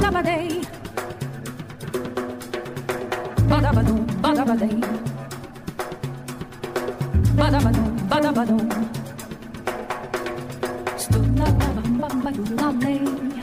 [0.00, 0.48] Badabadey.
[3.50, 4.76] Badabadoo, badabadey.
[7.38, 8.64] Badabadoo, badabadoo.
[10.96, 13.39] Stood la bam bam bam lane.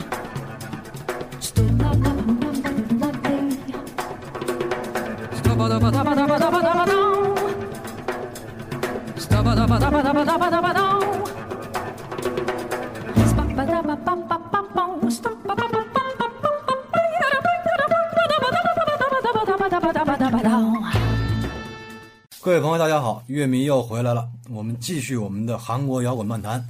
[22.48, 26.66] 各位朋友，大家好，乐迷又回来了，我们继续我们的韩国摇滚漫谈。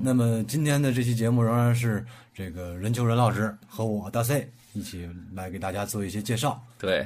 [0.00, 6.62] 那么今天的这期节目仍然是这个任秋仁老师和我大 C 一起来给大家做一些介绍。
[6.78, 7.04] 对，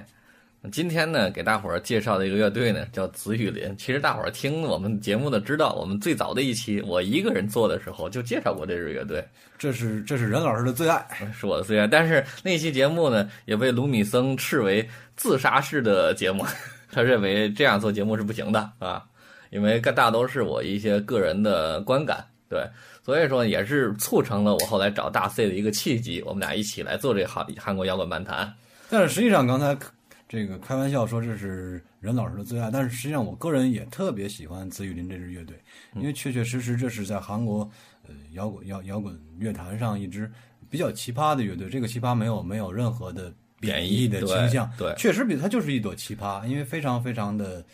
[0.70, 3.74] 今天呢，给大伙儿介绍的一个乐队呢，叫紫雨林。
[3.78, 9.26] 其实大伙儿听我们节目的知道，我们最早的一期我一个人做的时候就介绍过这支乐队，
[9.56, 11.02] 这是这是任老师的最爱，
[11.32, 11.86] 是我的最爱。
[11.86, 16.44] 但是那期节目呢，也被卢米森斥为自杀式的节目，
[16.92, 19.02] 他认为这样做节目是不行的啊，
[19.50, 22.24] 因为大都是我一些个人的观感。
[22.48, 22.68] 对，
[23.02, 28.52] 所以说也是促成了我后来找大 C 的一个契机，我们俩一起来做这韩韩国摇滚漫谈。
[28.90, 29.74] 但是实际上刚才
[30.28, 35.58] 这个开玩笑说这是任老师的最爱，但是实际上我个人也特别喜欢紫雨林这支乐队，
[35.94, 37.66] 因为确确实实这是在韩国
[38.06, 40.30] 呃摇滚摇摇滚乐坛上一支
[40.68, 41.70] 比较奇葩的乐队。
[41.70, 43.32] 这个奇葩没有没有任何的
[43.62, 47.64] 贬义的倾向，对对确实比它就是一朵奇葩，因为非常非常的呃。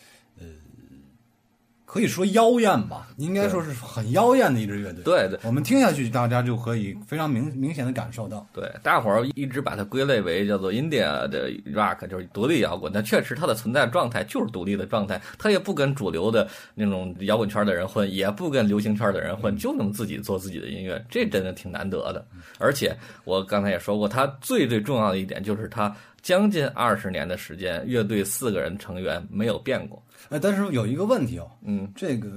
[1.91, 5.03] 可以说妖艳吧，应该说是很妖艳的一支乐队。
[5.03, 8.45] 对对，我们听下去，大家就可以非常明明显的感受到。
[8.53, 12.93] 对，大伙儿一直把它归类为叫做 India 的 rock，就是独立摇滚。
[12.93, 22.23] 但确实它的存在状态就是独立的状态，它也不跟主流的那种摇滚圈的人混，也不跟流行圈的人混，就能自己做自己的音乐，这真的挺难得的。
[22.59, 30.01] 而且我刚才也说过，它最最重要的一点就是它将近二十年的时间，乐队四个人成员没有变过。
[30.29, 32.29] 哎，但是有一个问题哦，嗯，这个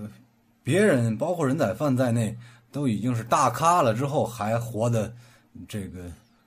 [0.62, 2.36] 别人包括人仔饭在内
[2.70, 5.12] 都已经是大咖了，之后还活得
[5.68, 6.04] 这个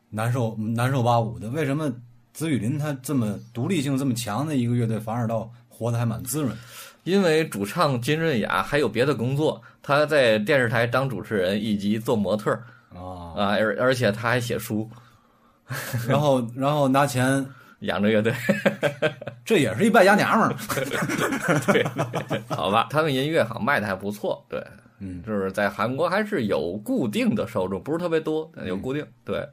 [0.10, 1.92] 难受难受八五的，为什么
[2.34, 6.56] 子雨林他这么独立性这么强的一个乐队，反而倒活得还蛮滋润？
[7.04, 14.90] 因为主唱金润雅还有别的工作，他在电视台当主持人以及做模特儿啊，啊，而而且他还写书，
[16.08, 17.46] 然后然后拿钱，
[17.80, 18.34] 养着乐队。
[19.46, 20.56] 这也是一败家娘们儿。
[21.72, 21.84] 对，
[22.50, 24.64] 好吧，他们音乐好像卖的还不错，对，
[25.00, 29.48] 嗯，就是在韩国还是有固定的受众，不是特别多，但有固定，对。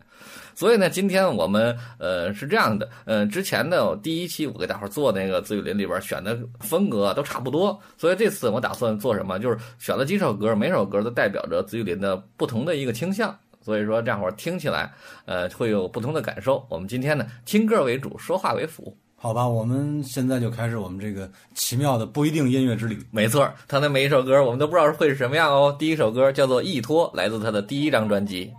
[0.54, 13.34] 所以呢，今天我们呃是这样的，呃，之前的第一期我给大伙做那个紫雨林里边选的风格都差不多，所以这次我打算做什么，就是选了几首歌，每首歌都代表着紫雨林的不同的一个倾向。
[13.62, 14.92] 所以说，这样会儿听起来，
[15.24, 16.66] 呃，会有不同的感受。
[16.68, 18.94] 我们今天呢，听歌为主，说话为辅。
[19.16, 23.00] 好吧，我们现在就开始我们这个奇妙的不一定音乐之旅。
[23.12, 25.74] 没错，他的每一首歌我们都不知道会是什么样哦。
[25.78, 28.52] 第一首歌叫做《一托》，来自他的第一张专辑。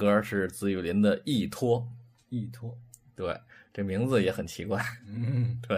[0.00, 1.78] 歌是紫雨林的《依托》，
[2.30, 2.74] 依托，
[3.14, 3.38] 对，
[3.70, 4.82] 这名字也很奇怪。
[5.06, 5.76] 嗯， 对，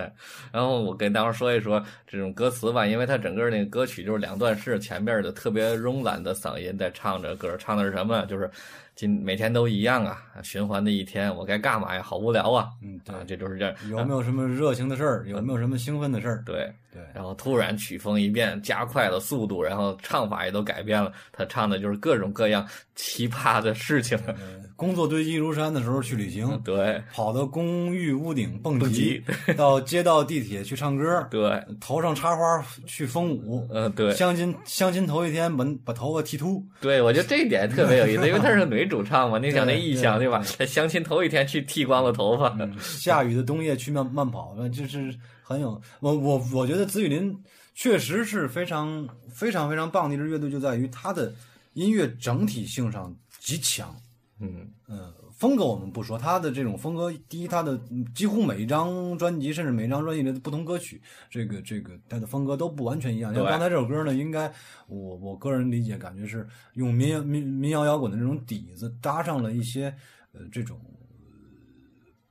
[0.52, 8.24] 然后我跟大伙说一说这种歌词吧，因为它整个那个歌曲就是两段式，前边的特别慵懒的嗓音在唱着歌，唱的是什么？
[8.26, 8.48] 就是
[8.94, 12.00] 今每天都一样啊，循环的一天，我该干嘛呀？
[12.00, 12.70] 好无聊啊！
[12.80, 13.74] 嗯，对啊，这就是这样。
[13.90, 15.24] 有没有什么热情的事儿？
[15.26, 16.44] 有没有什么兴奋的事儿？
[16.46, 21.10] 对，对，然后突然曲风一变，加快了速度，然后唱法也都改变了。
[21.32, 24.18] 他唱的就是各种各样奇葩的事情。
[24.26, 27.00] 呃工作堆积如山的时候去旅行，对。
[27.12, 29.22] 跑到公寓屋顶蹦蹦极。
[29.46, 34.12] 极， 到街道地铁去唱歌，对，头上插花去风舞，嗯、对。
[34.14, 40.42] 相亲相亲头一天把把头发剃秃，对，我觉得这一点特别有意思， 因为她是女主唱嘛，你想那意象对对吧？
[40.58, 47.36] 在相亲头一天去剃光了头发，下雨的冬夜去慢慢跑，那就是很有我我我觉得紫雨林
[47.74, 51.34] 确实是非常非常非常棒的一支乐队，就在于它的
[51.72, 53.94] 音乐整体性上极强。
[54.38, 61.00] 嗯，嗯，风格我们不说，他的这种风格，第一，他的嗯几乎每一张专辑，甚至每一张专辑里的不同歌曲，
[61.30, 63.32] 这个这个他的风格都不完全一样。
[63.32, 64.52] 像刚才这首歌呢，应该
[64.88, 69.94] 我我个人理解感觉是用民谣民民谣摇滚的这种底子，搭上了一些
[70.32, 70.80] 呃这种。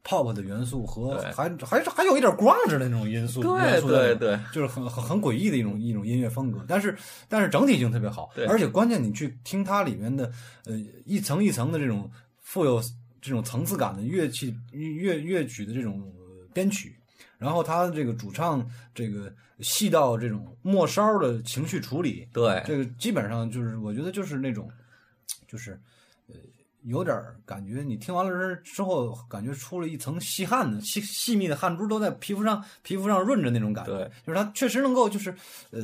[0.03, 6.97] 呃 pop 的元素和还还是还有一点 grunge 的那种因素，对对对，就是很很很诡异的一种一种音乐风格，但是
[7.29, 10.31] 但是整体性特别好对，而且关键你去听它里面的
[10.65, 10.73] 呃
[11.05, 12.81] 一层一层的这种富有
[13.21, 16.95] 这种层次感的乐器乐乐曲的这种呃编曲，
[17.37, 22.63] 然后他这个主唱这个细到这种末梢的情绪处理，对。
[22.65, 24.67] 这个基本上就是我觉得就是那种
[25.47, 25.77] 就是呃
[26.83, 33.91] 有点儿感觉，你听完了之之后，感觉出了一层细汗的细细密的汗珠都在皮肤上皮肤上润着那种感觉。
[33.91, 35.29] 对，就是它确实能够就是
[35.71, 35.81] 呃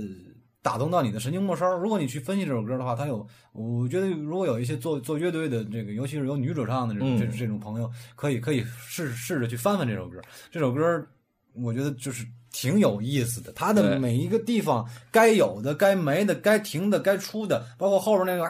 [0.61, 1.77] 打动到你的神经末梢。
[1.77, 10.19] 如果你去分析这首歌的话，它有我觉得如果有一些做做乐队的这个，尤其是有女主唱的这种、嗯这这种朋友，可以可以试试着去翻翻这首歌。
[10.51, 11.05] 这首歌
[11.53, 12.25] 我觉得就是。
[12.49, 18.49] 挺有意思的，它的每一个地方该有的、该没的、该停的、该出的，包括后边那个啊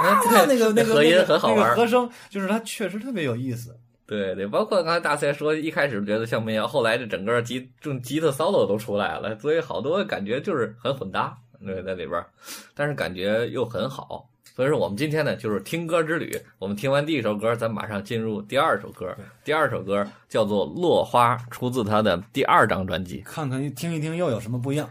[0.46, 3.76] 那个那个那个那个很好玩和声，就是它确实特别有意思。
[4.06, 12.26] 对对，包括刚才大赛说，一开始觉得像民谣，后来这整个吉这种吉他 solo 都出来了，所以好多感觉就是很混搭，对，在里边儿，
[12.74, 14.26] 但是感觉又很好。
[14.56, 16.36] 所以说，我们今天呢就是听歌之旅。
[16.58, 19.16] 我们听完第一首歌，咱马上进入第二首歌。
[19.44, 23.18] 第二首歌叫做《落花》，出自他的第二张专辑。
[23.18, 24.90] 看看听一听又有什么不一样？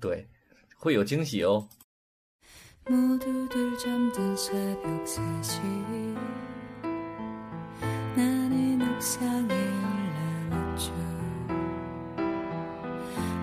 [0.00, 0.26] 对，
[0.78, 1.68] 会有惊喜哦。
[2.86, 5.62] 모두들 잠든 새벽 3시
[8.14, 9.54] 나는 옥상에
[10.50, 10.92] 올라왔죠.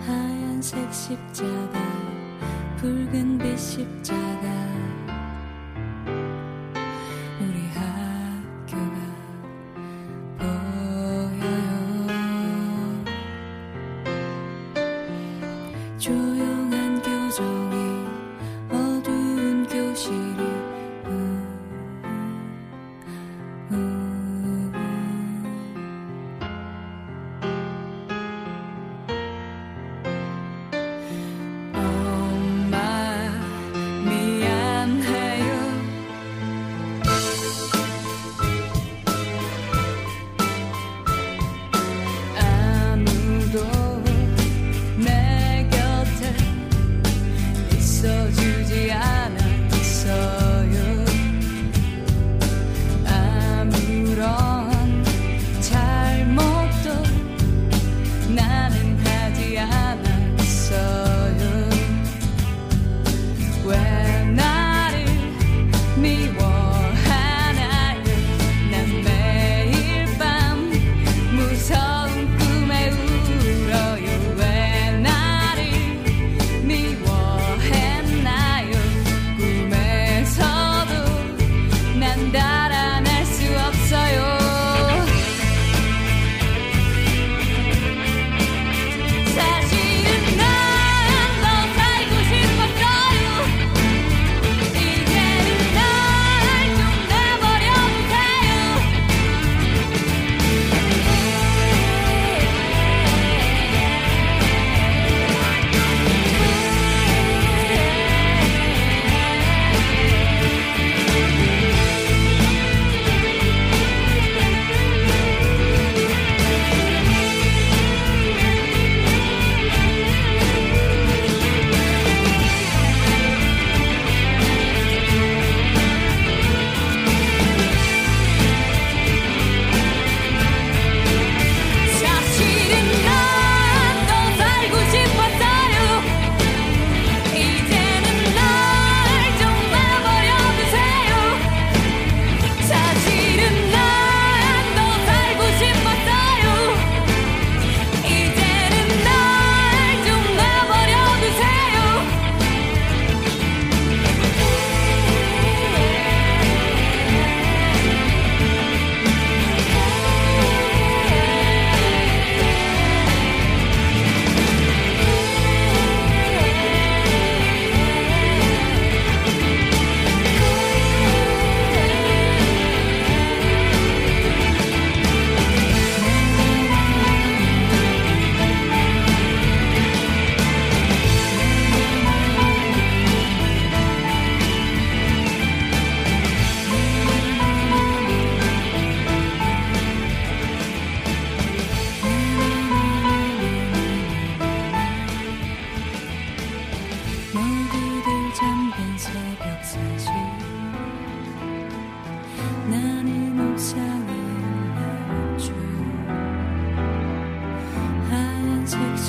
[0.06, 1.80] 하얀색 십자가
[2.78, 4.91] 붉은 빛 십자가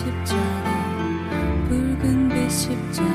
[0.03, 3.12] 십자가 붉은 빛 십자가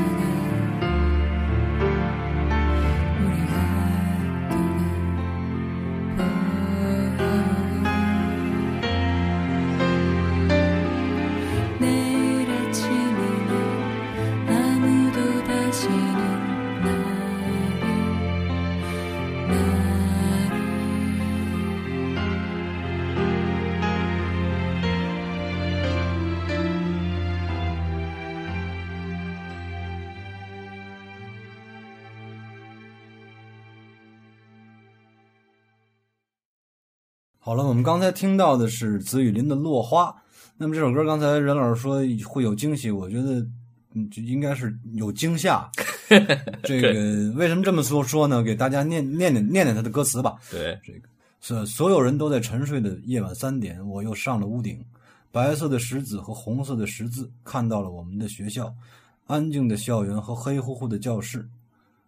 [37.88, 40.10] 刚才听到的是紫雨林的《落花》。
[40.58, 43.36] 那么这首歌刚才任老师说会有惊喜，我觉得
[43.94, 45.72] 嗯，就应该是有惊吓。
[46.64, 48.44] 这个为什么这么说说呢？
[48.44, 50.36] 给大家念念念念念他的歌词吧。
[50.52, 50.78] 对，
[51.40, 54.84] 所所有人都在沉睡的夜晚三点，我又上了屋顶。
[55.32, 58.76] 白色的石子和红色的十字看到了我们的学校，
[59.28, 61.48] 安静的校园和黑乎乎的教室。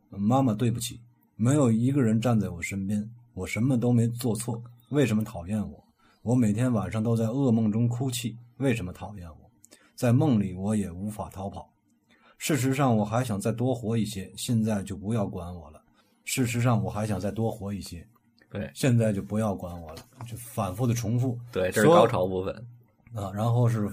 [0.10, 1.00] 妈妈，对不起，
[1.38, 5.84] 没有一个人站在我身边，我什么都没做错，为什么讨厌我？
[6.22, 9.50] 我每天晚上都在噩梦中哭泣，为什么讨厌我？
[9.96, 11.72] 在梦里我也无法逃跑。
[12.38, 15.82] 事实上，我还想再多活一些，现在就不要管我了。
[16.24, 18.08] 事实上，我还想再多活一些，
[18.50, 22.68] 对现在就不要管我了，就反复的重复对，这是高潮部分。
[23.14, 23.32] 啊。
[23.34, 23.90] 然后是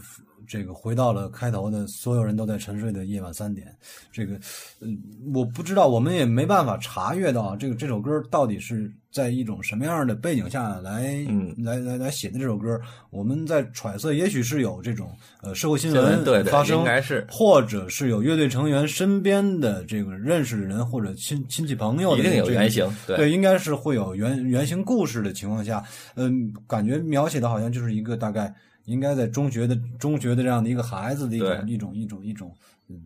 [0.46, 3.75] 这个回到了开头的所有人都在沉睡的夜晚三点。
[4.12, 4.38] 这个，
[4.80, 4.96] 嗯，
[5.35, 12.80] 我不知道，我们也没办法查阅到这个这首歌到底是在一种什么样的背景下来，嗯来来来写的这首歌。
[13.11, 15.11] 我们在揣测，也许是有这种
[15.42, 25.82] 呃社会新新闻闻对对发生，应该是或者是有乐队成员身边的这个认识的人或者亲亲戚朋友的一定有这个原型，对，应该是会有原原型故事的情况下，
[26.14, 28.54] 嗯，感觉描写的好像就是一个大概
[28.87, 32.52] 应该在中学的中学的这样的一个孩子的一种一种一种一种
[32.88, 33.00] 嗯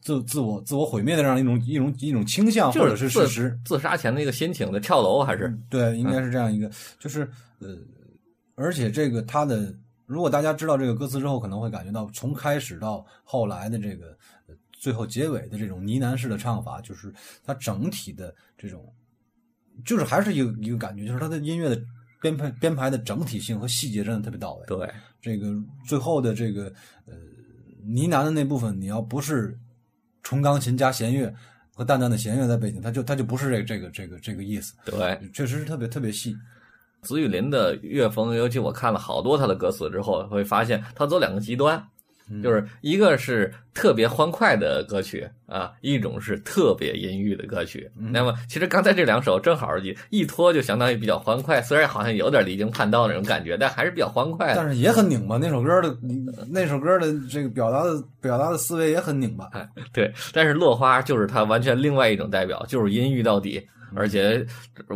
[0.00, 7.28] 自自我自我毁灭的这样一种一种一种倾向或者是是事实，自杀前的一个心情的跳楼还是对，应该是这样一个，就是
[7.58, 7.76] 呃，
[8.54, 9.74] 而且这个他的，
[10.06, 14.16] 如果大家知道这个歌词之后，可能会感觉到从开始到后来的这个
[14.48, 17.12] 呃最后结尾的这种呢喃式的唱法，就是
[17.44, 18.92] 它整体的这种，
[19.84, 21.82] 就是还是一个一个感觉，就是它的音乐的
[22.26, 24.66] 编排编排的整体性和细节真的特别到位。
[24.66, 24.88] 对
[25.20, 25.52] 这个
[25.86, 26.64] 最后的这个
[27.06, 27.14] 呃
[27.84, 29.56] 呢喃的那部分，你要不是
[30.22, 31.32] 纯钢琴加弦乐，
[31.72, 36.36] 和淡淡的弦乐在背景，它就它就不是这个这个这个这个意思，对，确实是特别特别细。
[37.02, 41.80] 紫雨林的乐风，尤其我看了好多他的歌词之后，会发现他走两个极端，
[42.42, 47.88] 就是一个是特别欢快的歌曲啊，一种是特别阴郁的歌曲。
[47.94, 54.56] 那么其实刚才这两首正好一一拖就相当于比较欢快，虽然好像有点离经叛道那种感觉，但还是比较欢快的。
[54.56, 55.96] 但是也很拧巴，那首歌的
[56.50, 59.48] 那首歌的这个表达的表达的思维也很拧巴。
[59.92, 63.66] 对，但是落花就是他完全另外一种代表，就是阴郁到底。
[63.96, 64.46] 而且，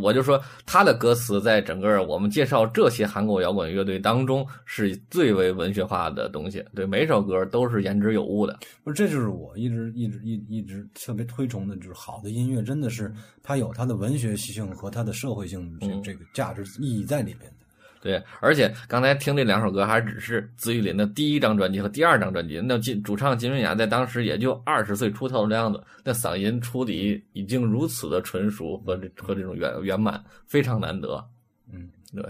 [0.00, 6.64] 我就说他的歌词在整个我们介绍这些韩国摇滚乐队当中是最为文学化的东西。
[6.75, 8.59] 对，每首歌都是言之有物的。
[8.85, 17.60] 不是，这就是我一直一直一一直特别推崇的，就是好的音乐真的是它有它的文学性和它的社会性这这个价值意义在里面的。
[18.02, 22.58] 对，而且刚才听这两首歌还只是紫雨林的第一张专辑和第二张专辑。
[22.65, 31.23] 那金主唱金润雅在当时也就二十岁出头的样子，那嗓音处理已经如此的纯熟和这和这种圆圆满，非常难得。
[31.71, 32.25] 嗯，对。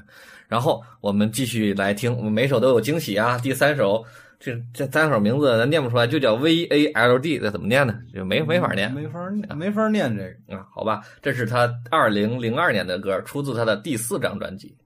[0.48, 3.38] 然后我们继续来听，我们每首都有惊喜啊。
[3.38, 4.04] 第三首，
[4.40, 7.96] 这这三首名字咱念不出来，就叫 V A L D，这怎么念呢？
[8.12, 10.66] 就没没法念，没法念，没法念这个啊。
[10.74, 14.76] 好吧，这是他二零零二年的歌，出自他的第四张专辑。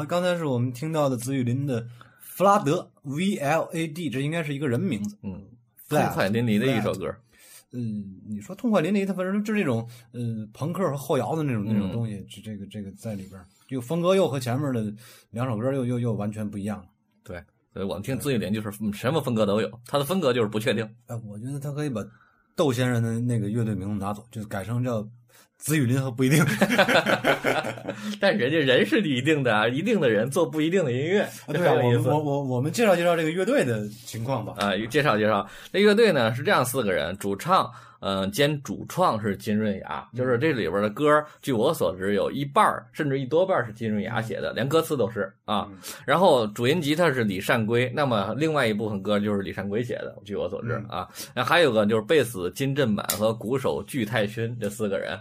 [0.00, 1.86] 了，刚才是我们听到的紫雨林的
[2.18, 5.16] 弗拉德 V L A D，这应该是一个人名字。
[5.22, 5.44] 嗯，
[5.88, 7.14] 痛快淋漓的一首歌。
[7.72, 10.20] 嗯，你说痛快淋漓，它反正就是这种呃
[10.52, 14.92] 朋克和后摇的那种那种嗯东西，这这个这个在里边儿，这个风格又和前面的
[15.30, 16.86] 两首歌又又又完全不一样了。
[17.22, 17.40] 对，
[17.72, 20.84] 所以我们听紫雨林就是嗯什么风格都有，他的风格就是不确定。
[21.06, 22.04] 哎，我觉得他可以把
[22.56, 25.08] 窦先生的那个乐队名字拿走，就改成叫
[25.60, 26.44] 紫雨林和不一定。
[28.18, 34.54] 但人家人是一定的啊，一定的人做不一定的音乐，对我我我我们介绍介绍这个乐队的情况吧。
[34.58, 37.70] 啊，介绍介绍，这乐队呢是这样四个人，主唱，
[38.00, 45.68] 嗯、兼主创是金润雅，就是这里边的歌，据我所知有一半甚至一多半是金润雅写的，连歌词都是啊。
[46.06, 51.06] 然后主音吉他是李善圭，那么另外一部分歌就是李善圭写的，据我所知啊。
[51.34, 55.18] 那还有个就是贝斯金振满和鼓手具泰勋这四个人，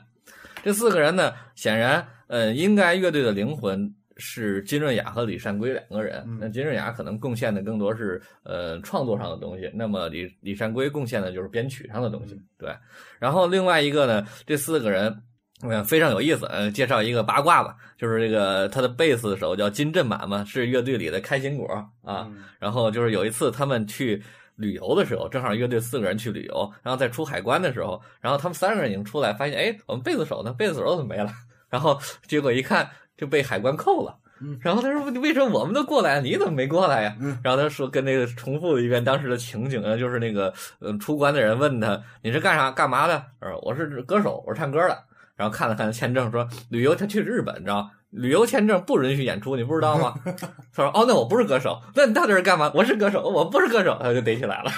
[0.63, 6.23] 这四个人呢，显然，呃，应该乐队的灵魂是金润雅和李善圭两个人。
[6.39, 12.39] 那金润雅可能贡献的更多是呃创作上的东西，那么李李善圭贡献的就是编曲上的东西。
[12.57, 12.75] 对，
[13.19, 15.23] 然后另外一个呢，这四个人。
[15.61, 16.45] 嗯，非常有意思。
[16.51, 21.67] 嗯，介绍一个八卦吧，就是这个他的贝斯手叫金振满嘛，是乐队里的开心果
[22.01, 22.31] 啊。
[22.59, 24.23] 然后就是有一次他们去
[24.59, 30.53] 旅游的时候，正好乐队四个人去旅游，然后在出海关的时候，然后他们三个人已经出来，发现哎，我们贝斯手呢？
[30.53, 31.31] 贝斯手怎么没了？
[31.69, 34.15] 然后结果一看就被海关扣了。
[34.41, 44.97] 嗯然后他说：“为什么我们都过来了，你怎么没过来呀？”然后他说跟那个重复了一遍当时的情景啊，就是那个嗯出关的人问他：“你是干啥干嘛的？”他说：“我是歌手，我是唱歌的。”
[45.35, 47.91] 然后看了看签证，说：“旅游他去日本，你知道吗？
[48.11, 50.13] 旅游签证不允许演出，你不知道吗？”
[50.73, 52.71] 他说：“哦，那我不是歌手，那你到底是干嘛？
[52.73, 54.71] 我是歌手，我不是歌手。”他就逮起来了，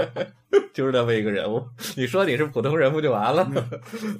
[0.72, 1.62] 就是这么一个人物。
[1.96, 3.46] 你说你是普通人不就完了？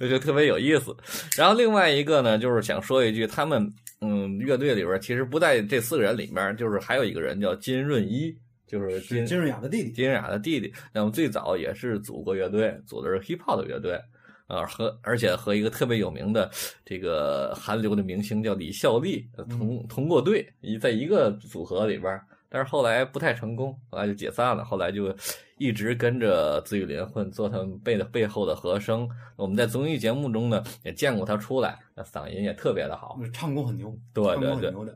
[0.00, 0.94] 我觉得特别有意思。
[1.36, 10.72] 然后另外一个呢，就是想说一句，他们嗯乐队里边其实不在这四个人里面，就是还有一个人叫金润一，就是金金润雅的弟弟，金润雅的弟弟。
[10.92, 13.98] 那么最早也是组过乐队，组的是 hip hop 的乐队。
[14.46, 16.50] 啊，和而且和一个特别有名的
[16.84, 24.64] 这个韩流的明星叫李孝利呃同同过队，一在一个组合里边，但是后来不太成功，后来就解散了。
[24.64, 25.14] 后来就
[25.58, 29.08] 一直跟着子雨林混，做他们背的背后的和声。
[29.36, 33.18] 我们在综艺节目中呢也见过他出来，那嗓音也特别的好。
[33.32, 34.94] 唱功很牛，对对对。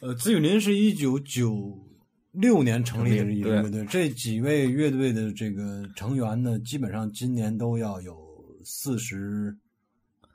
[0.00, 1.78] 呃，紫雨林是一九九
[2.32, 8.16] 六年成立的一个乐队，这几位乐队的这个成员呢，基本上今年都要有
[8.64, 9.54] 四十，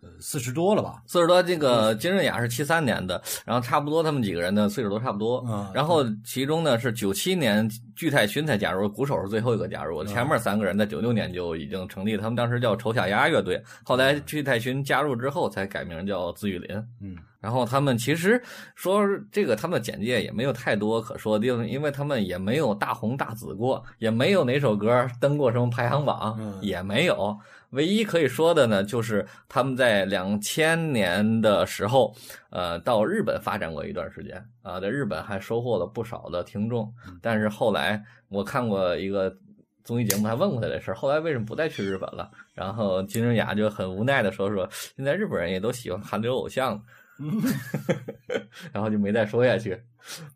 [0.01, 1.01] 呃，四十多了吧？
[1.07, 5.43] 四十多，这个金润雅是七三年的，然后差不多他们几个人的岁数都差不多。
[5.47, 16.77] 嗯然后其中呢是九七年具泰勋才加入，鼓手是最后一个加入的，前面三个人在九六年就已经成立，他们当时叫丑小鸭乐队，后来具泰勋加入之后才改名叫紫雨林。
[17.01, 18.41] 嗯，然后他们其实
[18.75, 27.35] 说这个他们的简介也没有太多可说的地方，因为他们也没有大红大紫过，也没有哪首歌登过什么排行榜，嗯也没有。
[27.71, 32.15] 唯一可以说的呢，就是他们在两千年的时候，
[32.49, 36.91] 呃，到日本发展过一段时间啊，在日本还收获了不少的听众。
[37.21, 39.35] 但是后来我看过一个
[39.83, 42.31] 综艺节目，还问过他这事儿，后来为什么不再去日本了？
[42.53, 46.81] 然后金正雅就很无奈的说说，现在日本人也都喜欢韩流偶像，
[48.71, 49.79] 然后就没再说下去。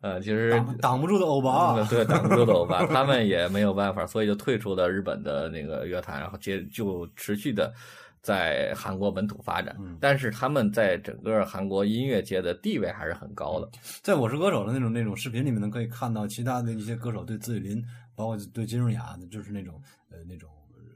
[0.00, 7.72] 呃，其实挡挡不住的欧巴嗯，对，挡不住的欧巴，他们也没有办法，所以就退出了日本的那个乐坛，然后接就持续的
[8.20, 9.74] 在韩国本土发展。
[9.80, 13.68] 嗯但是他们在整个韩国音乐界的地位还是很高的。
[14.02, 17.82] 在《我是歌手》的那种那种视频里面呢，可以看到其他的一些歌手对自己林，
[18.14, 20.50] 包括对金润雅，就是那种呃那种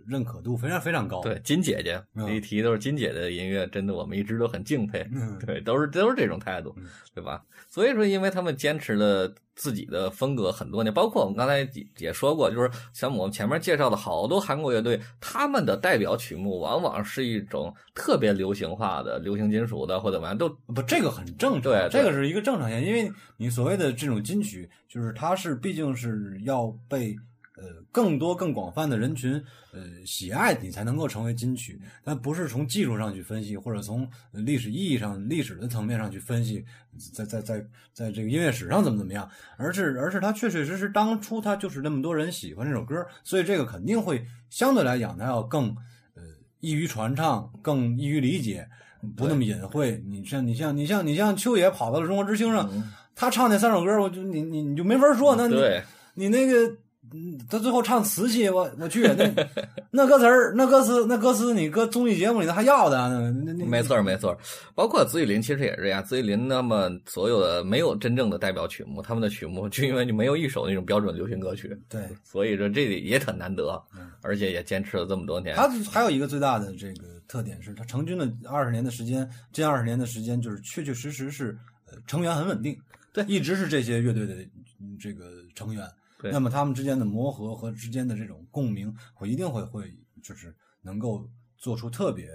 [0.08, 1.20] 认可度非常非常高。
[1.22, 5.06] 对，金姐姐嗯一提都是金姐的音乐，真的我们一直都很敬佩。
[5.12, 7.42] 嗯 对，都是都是这种态度嗯，对吧？
[7.68, 27.14] 所以说，因为他们坚持了自己的风格很多年，包括我们刚才也也说过，就是像我们前面介绍的好多韩国乐队，他们的代表曲目往往是一种特别流行化的流行金属的或者怎么样，都不，这个很正常，对对这个是一个正常现象，因为你所谓的这种金曲，就是它是毕竟是要被
[27.56, 29.42] 呃更多更广泛的人群
[29.72, 36.64] 呃喜爱，你才能够成为金曲，但不是从技术上去分析，或者从呃历史意义上、历史的层面上去分析，
[37.12, 45.68] 在在在在这个音乐史上怎么怎么样，而是而是它确确实实当初它就是那么多人喜欢这首歌，所以这个肯定会相对来讲它要更
[46.14, 46.22] 呃
[46.60, 48.68] 易于传唱，更易于理解。
[49.16, 52.68] 不那么隐晦，你像你像你像你像秋野跑到了中国之星上，
[53.14, 55.82] 他唱那三首歌，我就你你你就没法说，那你对。
[56.14, 56.76] 你那个，
[57.12, 59.48] 嗯，他最后唱瓷器，我我去，那
[59.90, 63.32] 那歌词儿，那歌词，那歌词，你搁综艺节目里头还要的
[63.66, 64.36] 没错，没错，
[64.74, 66.02] 包括紫雨林其实也是这样。
[66.02, 72.02] 紫雨林那么所有的没有真正的代表曲目，他们的曲目就因为就没有一首那种标准流行歌曲，对。
[72.24, 73.80] 所以说这里也很难得，
[74.22, 75.54] 而且也坚持了这么多年。
[75.54, 81.56] 他还有一个最大的这个特点是，他成军的二十年的时间，近二十年的时间，就是确确实实是
[81.90, 82.76] 呃成员很稳定，
[83.12, 84.34] 对一直是这些乐队的
[84.80, 85.88] 嗯这个成员。
[86.18, 92.28] 对那么他们之间的磨合和之间的这种共鸣，我一定会会就是能够做出特别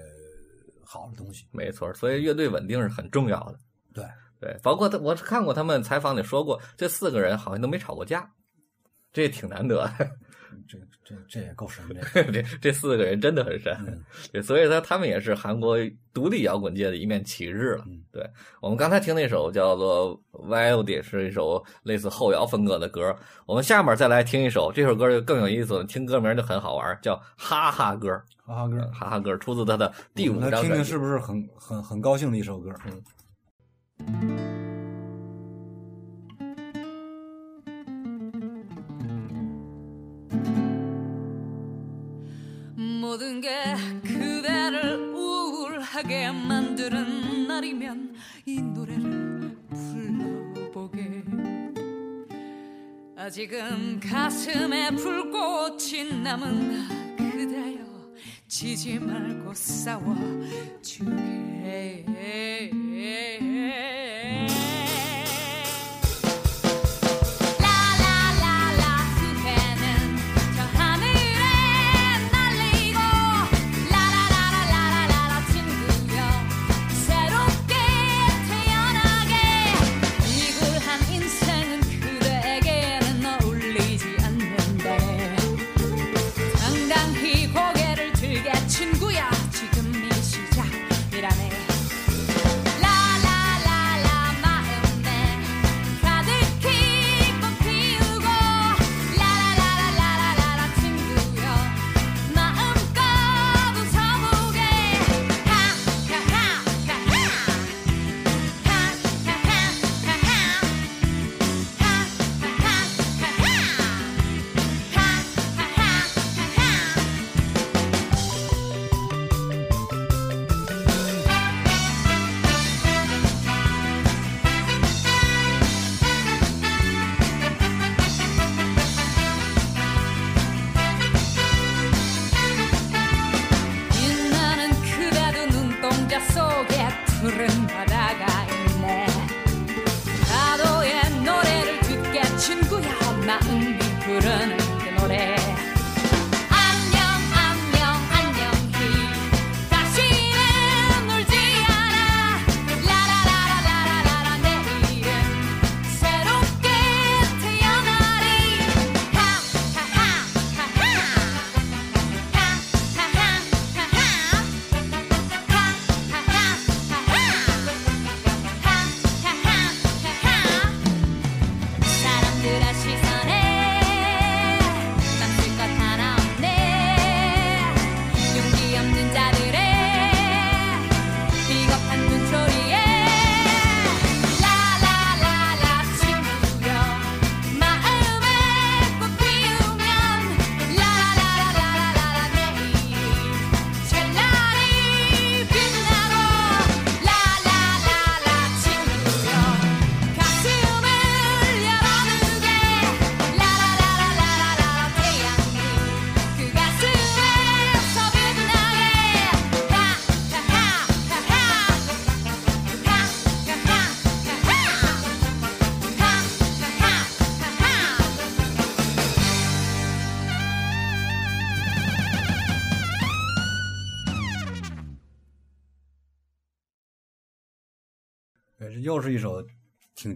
[0.84, 1.46] 好的东西。
[1.52, 3.60] 没错，所以乐队稳定是很重要的。
[3.94, 4.06] 对，
[4.40, 8.32] 对，包括他，我看过他们采访里说过，这四个人好像都没吵过架，
[9.12, 10.12] 这也挺难得的。
[10.68, 12.02] 这这这也够神的。
[12.32, 15.78] 这这四个人真的很神，嗯 对，所以说他们也是韩国
[16.14, 17.84] 独立摇滚界的一面旗帜了。
[17.88, 18.30] 嗯对
[18.62, 23.16] 我们刚才听那首叫做《Wild》，是一首类似后摇风格的歌。
[23.46, 28.10] 我们下面再来听一首，这首歌就更有意思了，听歌名就很好玩，叫《哈哈歌》。
[28.46, 30.68] 哈哈歌，哈哈歌出自他的第五张专辑。
[30.68, 32.70] 听听是不是很很很高兴的一首歌？
[34.00, 34.61] 嗯
[46.02, 51.24] 우울하게 만드는 날이면 이 노래를 불러보게.
[53.16, 57.86] 아직은 가슴에 불꽃이 남은 그대여
[58.48, 60.16] 지지 말고 싸워
[60.82, 62.04] 주게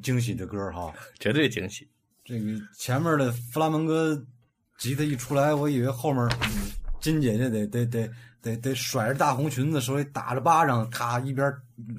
[0.06, 0.94] 惊喜的歌哈。
[1.20, 1.90] 绝对惊喜。
[2.24, 2.46] 这个
[2.78, 4.24] 前面的弗拉门戈
[4.78, 6.30] 吉他一出来，我以为后面
[7.02, 8.12] 金姐姐得得得
[8.46, 11.98] 得得甩着大红裙子，手里打着巴掌，咔一边，嗯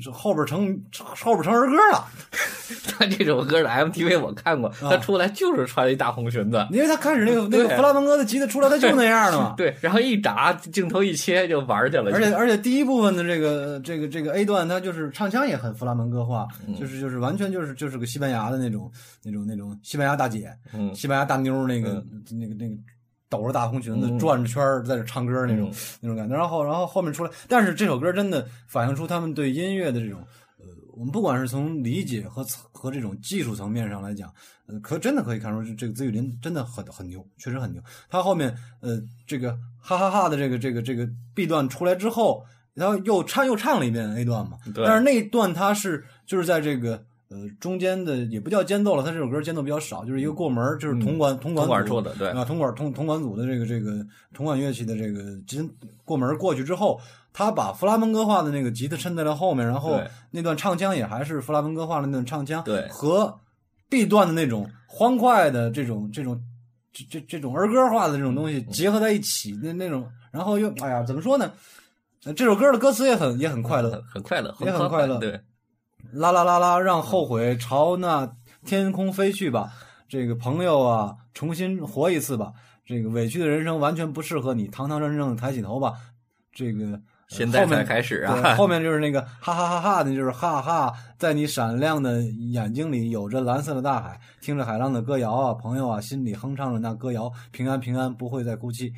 [0.00, 2.06] 是后边成后边成儿歌了？
[2.96, 9.52] 他这首歌的 MTV 我看过，他出来就是穿一大红裙子，因为他开始那个 那个弗拉门戈的吉他出来，他就那样的嘛。
[9.56, 18.88] 对，然后一打镜头一切就玩去了，而且而且第一部分的这个这个这个 A 段，他就是唱腔也很弗拉门戈化，嗯就是就是完全就是就是个西班牙的那种
[19.24, 22.00] 那种那种西班牙大姐，嗯西班牙大妞儿那个、
[22.30, 22.76] 那个那个
[23.30, 26.36] 抖着大红裙子、嗯转着圈儿在这唱歌那种、嗯那种感觉。
[26.36, 30.20] 然后然后后面出来，但是这首歌真的反映出他们对音乐的这种
[30.58, 34.30] 呃，我们不管是从理解和和这种技术层面上来讲，
[34.66, 37.80] 呃，可真的可以看出这个紫雨林真的很很牛，确实很牛。
[38.10, 47.04] 他后面呃这个哈哈哈的这个这个这个 B 段出来之后，然后又唱又唱了一遍 A 段嘛，对但是那一段他是就是在这个。
[47.30, 55.72] 呃，中间的也不叫间奏了，他这首歌间奏比较少，就是一个过门儿，就是铜管、铜管铜管组出的对啊，铜管铜铜管组的这个这个铜管乐器的这个金
[56.04, 57.00] 过门过去之后，
[57.32, 60.00] 他把弗拉门戈化的那个吉他衬在了后面，然后
[60.32, 63.38] 那段唱腔也还是弗拉门戈化的那段唱腔，对和
[63.88, 66.42] B 段的那种欢快的这种这种
[66.92, 71.52] 这这这种儿歌化的这种东西结合在一起，那那种，然后又哎呀，怎么说呢？
[72.24, 75.40] 呃这首歌的歌词也很也很快乐，很很快乐，也很快乐对，
[76.12, 78.30] 啦啦啦啦，让后悔朝那
[78.64, 79.72] 天空飞去吧。
[80.08, 82.52] 这个朋友啊，重新活一次吧。
[82.84, 85.92] 这个委屈的人生完全不适合你，堂堂正正的抬起头吧。
[86.52, 98.92] 这个呃现在后面才开始啊，后面就是那个哈哈哈哈的，就是哈哈，在你闪亮的眼睛里有着蓝色的大海，听着海浪的歌谣啊，朋友啊，心里哼唱着那歌谣，平安平安，不会再哭泣。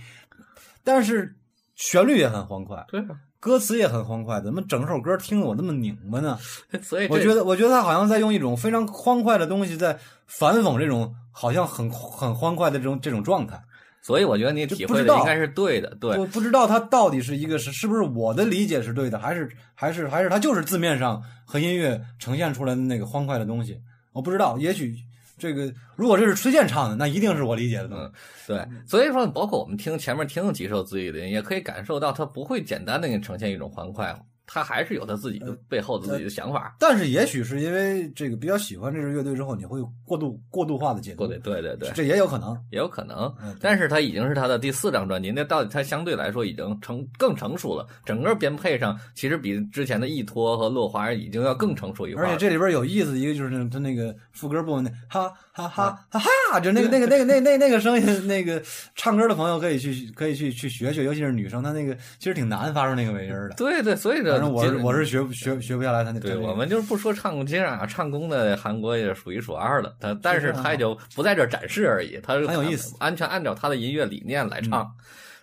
[0.83, 1.37] 但是
[1.75, 3.09] 旋律也很欢快，对啊，
[3.43, 6.39] 歌词也很欢快，怎么整首歌听得我那么拧巴呢？
[6.81, 13.61] 所以我觉得，我觉得他好像在用一种非常欢快的东西在反讽这种好像很很欢快的这种这种状态。
[14.01, 23.81] 所以我觉得你体会的应该是对的，对我不知道他到底是一个是是不是我的理解是对的，还是还是还是他就是字面上和音乐呈现出来的那个欢快的东西，
[24.13, 24.57] 我不知道。
[24.57, 24.97] 也许
[25.43, 28.13] 这个如果这是崔健唱的，那一定是我理解的东西。
[28.47, 36.75] 对，所以说包括我们听前面听的几首自己的，也可以感受到他不会简单的给你呈现一种欢快，他还是有他自己的背后的自己的想法。
[36.79, 42.53] 但是也许是因为这个比较喜欢这支乐队之后，你会过度过度化的解读，对对对对，这也有可能。
[42.71, 52.25] 也有可能嗯，但是他已经是他的第四张专辑，那到底他相对来说已经成更成熟了，整个编配上其实比之前的一托和落花已经要更成熟一块。
[52.25, 56.19] 而且这里边有意思一个就是他那个副歌部分那哈哈哈哈
[56.51, 58.63] 哈，就那个那个那个那那那个声音，那个
[58.95, 63.51] 唱歌的朋友可以去可以去去学学，尤其是女生，她那个其实挺难发出那个尾音的。
[63.51, 66.19] 对对，所以呢反正我是我是学学学不下来他那。
[66.19, 69.95] 个我们就是不说唱功，其实啊，唱功的韩国也数一数二的。
[70.01, 74.91] 他但是他也就不在这儿展示而已，他是很有意思，完全按照他的音乐理念来唱。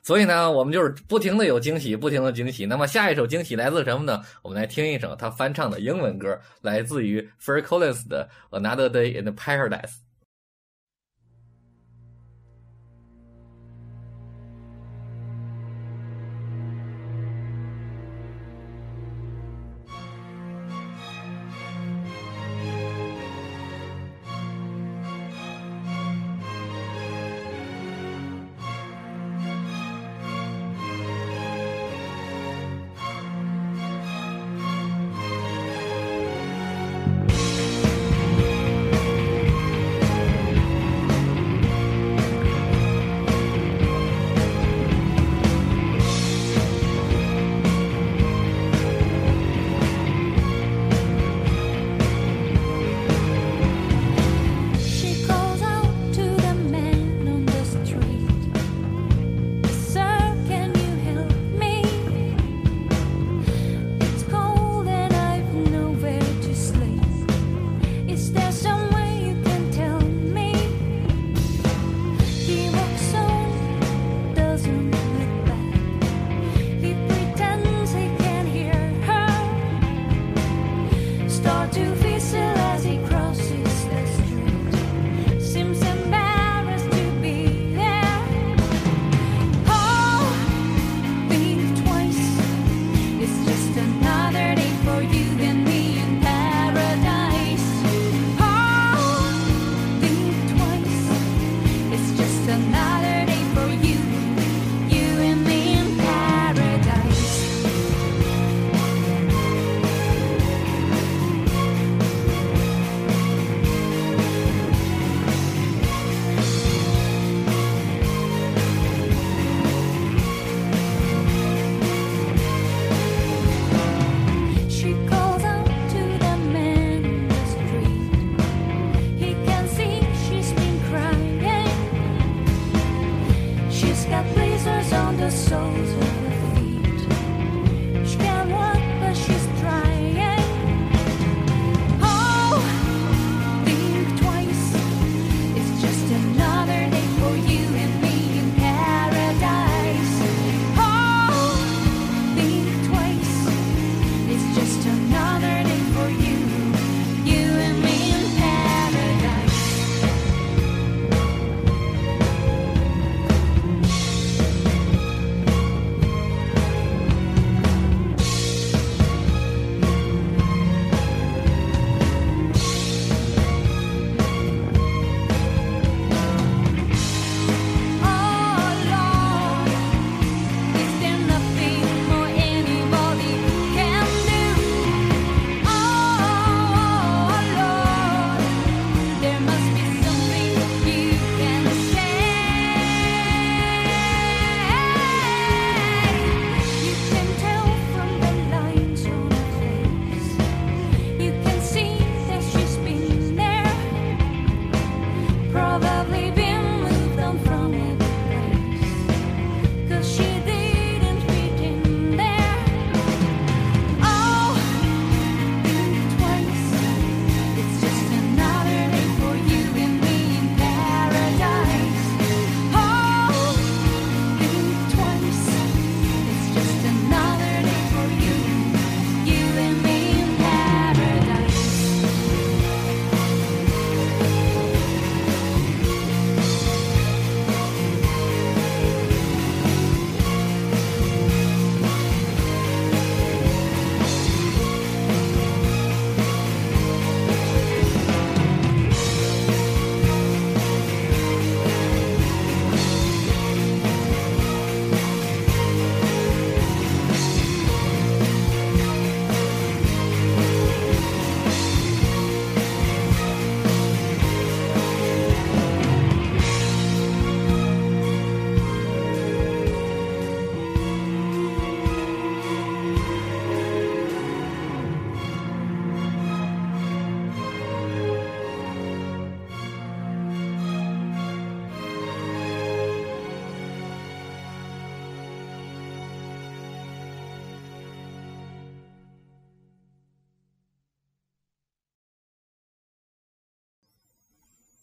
[0.01, 2.65] 所以呢，我们就是不停的有惊喜，不停的惊喜。
[2.65, 4.21] 那么下一首惊喜来自什么呢？
[4.41, 9.81] 我们来听一首他翻唱的英文歌，来自于 Phil Collins 的《Another Day in Paradise》。「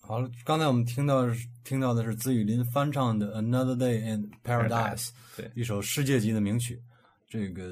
[0.06, 1.24] 好了，刚才我们听到
[1.64, 6.80] 听到的是紫雨林翻唱的《Another Day in Paradise》，对一首世界级的名曲。
[7.28, 7.64] 这个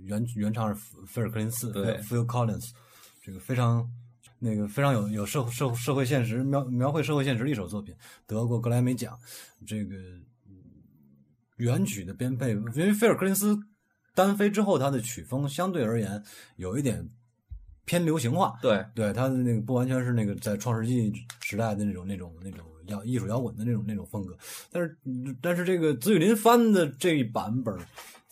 [0.00, 2.72] 原原唱是菲尔·克林斯对 （Phil Collins），
[3.22, 3.88] 这个非常
[4.40, 7.94] 那个非常有有社会社社会现实描描绘社会现实的一首作品，
[8.26, 9.16] 得过格莱美奖。
[9.64, 9.94] 这个
[10.48, 10.56] 嗯
[11.58, 13.56] 原曲的编配，因为菲尔·克林斯
[14.16, 16.20] 单飞之后，他的曲风相对而言
[16.56, 17.08] 有一点
[17.86, 18.58] 偏流行化。
[18.60, 21.10] 对，对他的那个不完全是那个在创世纪
[21.40, 24.36] 时代的那种那种那种摇艺术摇滚的那种那种风格，
[24.70, 27.74] 但是嗯但是这个紫雨林翻的这一版本，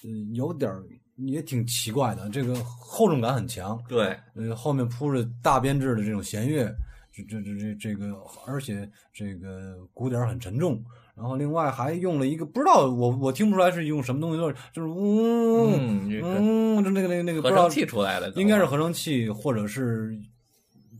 [0.04, 0.70] 嗯，有点
[1.16, 6.72] 也挺奇怪的，这个厚重感很强，对，呃，后面铺着大编制的这种弦乐，
[7.12, 8.12] 这这这这这个，
[8.46, 10.84] 而且这个鼓点很沉重，
[11.16, 20.18] 然后另外还用了一个不知道我我听不出来是用什么东西，就是就是呜嗯，这个嗯，就那个那个那个不合成器出来的，应该是合成器，或者是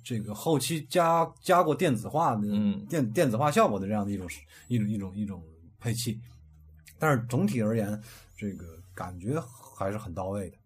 [0.05, 4.29] 这个后期加加过电子化的、嗯电电子化效果的这样的一种
[4.69, 5.43] 一种一种一种
[5.81, 6.21] 配器，
[6.99, 8.01] 但是总体而言，
[8.37, 9.41] 这个感觉
[9.77, 10.57] 还是很到位的。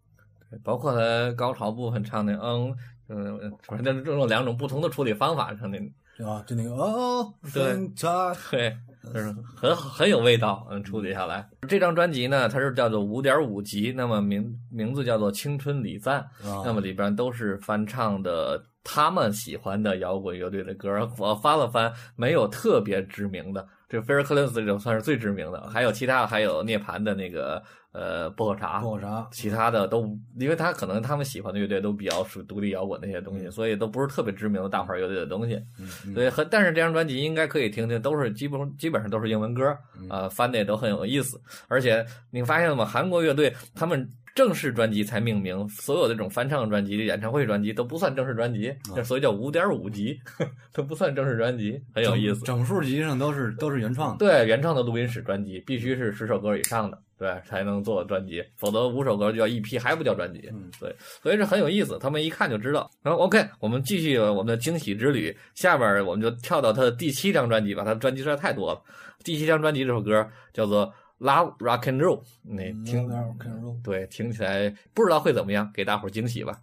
[0.64, 2.74] 包括他高潮部分唱的嗯
[3.08, 5.78] 嗯，反正这种两种不同的处理方法唱的，
[6.16, 6.42] 对吧？
[6.46, 8.76] 就那个哦，对对，
[9.12, 11.48] 就是很很有味道，嗯，处理下来。
[11.68, 21.10] 这张专辑呢，它是叫做五点五级，那么名名字叫做《青春礼赞》，啊，那么里边都是翻唱的他们喜欢的摇滚乐队的歌。
[21.18, 27.62] 我翻了翻，没有特别知名的，这菲尔克林斯这种算是最知名的，还有其他还有涅槃的那个
[27.98, 35.56] 呃薄荷茶，薄荷茶，其他的都，因为他可能他们喜欢的乐队都比较属独立摇滚那些东西，所以都不是特别知名的大牌乐队的东西。
[35.80, 41.40] 嗯嗯所以很，但是这张专辑应该可以听听，都是基本基本上都是英文歌，嗯啊、翻的也都很有意思。
[41.66, 42.84] 而且你发现了吗？
[42.84, 48.72] 韩国乐队他们正式专辑才命名，所有的这种翻唱专辑、演唱会专辑都不算正式专辑，
[49.02, 50.16] 所以叫五点五级，
[50.72, 52.44] 都不算正式专辑，很有意思。
[52.44, 54.18] 整数级上都是都是原创的。
[54.18, 60.48] 对，原创的录音室专辑必须是十首歌以上的，对，才能做专辑，否则五首歌就叫一批还不叫专辑。
[60.52, 62.88] 嗯对，所以这很有意思，他们一看就知道。
[63.02, 68.80] 然后 OK，我们继续我们的惊喜之旅，下边我们就跳到他的第七张专辑吧，他的专辑实在太多了。
[69.24, 70.86] 第七张专辑这首歌叫做
[71.26, 76.60] 《Love Rock and Roll》，那听、点 rock and roll 对听起来不知道会怎么样，给大伙儿惊喜吧。